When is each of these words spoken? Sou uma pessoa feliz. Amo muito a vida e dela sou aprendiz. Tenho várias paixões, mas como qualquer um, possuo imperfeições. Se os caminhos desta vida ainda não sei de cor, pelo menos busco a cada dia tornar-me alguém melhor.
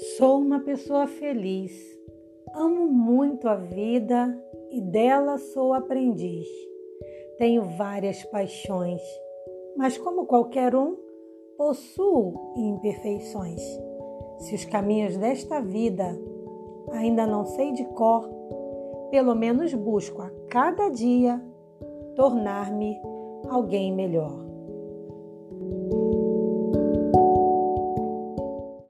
Sou 0.00 0.38
uma 0.38 0.60
pessoa 0.60 1.06
feliz. 1.06 1.72
Amo 2.54 2.86
muito 2.86 3.46
a 3.46 3.54
vida 3.54 4.34
e 4.70 4.80
dela 4.80 5.36
sou 5.36 5.74
aprendiz. 5.74 6.48
Tenho 7.36 7.64
várias 7.76 8.24
paixões, 8.24 9.02
mas 9.76 9.98
como 9.98 10.24
qualquer 10.24 10.74
um, 10.74 10.96
possuo 11.54 12.54
imperfeições. 12.56 13.60
Se 14.38 14.54
os 14.54 14.64
caminhos 14.64 15.18
desta 15.18 15.60
vida 15.60 16.18
ainda 16.92 17.26
não 17.26 17.44
sei 17.44 17.72
de 17.72 17.84
cor, 17.84 18.26
pelo 19.10 19.34
menos 19.34 19.74
busco 19.74 20.22
a 20.22 20.30
cada 20.48 20.88
dia 20.88 21.44
tornar-me 22.16 22.98
alguém 23.50 23.92
melhor. 23.92 24.49